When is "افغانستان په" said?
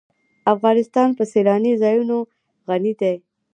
0.53-1.23